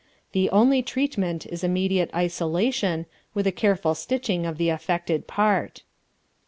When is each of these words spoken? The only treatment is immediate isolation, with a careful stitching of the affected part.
The 0.31 0.49
only 0.49 0.81
treatment 0.81 1.45
is 1.45 1.63
immediate 1.63 2.09
isolation, 2.15 3.05
with 3.35 3.45
a 3.45 3.51
careful 3.51 3.93
stitching 3.93 4.47
of 4.47 4.57
the 4.57 4.69
affected 4.69 5.27
part. 5.27 5.83